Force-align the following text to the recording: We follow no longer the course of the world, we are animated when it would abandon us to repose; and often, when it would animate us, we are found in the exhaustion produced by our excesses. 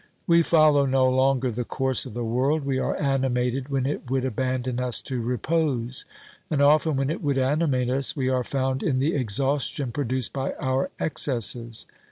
We 0.25 0.41
follow 0.41 0.87
no 0.87 1.07
longer 1.07 1.51
the 1.51 1.63
course 1.63 2.07
of 2.07 2.15
the 2.15 2.23
world, 2.23 2.63
we 2.65 2.79
are 2.79 2.99
animated 2.99 3.69
when 3.69 3.85
it 3.85 4.09
would 4.09 4.25
abandon 4.25 4.79
us 4.79 4.99
to 5.03 5.21
repose; 5.21 6.05
and 6.49 6.59
often, 6.59 6.95
when 6.95 7.11
it 7.11 7.21
would 7.21 7.37
animate 7.37 7.91
us, 7.91 8.15
we 8.15 8.27
are 8.27 8.43
found 8.43 8.81
in 8.81 8.97
the 8.97 9.13
exhaustion 9.13 9.91
produced 9.91 10.33
by 10.33 10.53
our 10.59 10.89
excesses. 10.99 11.85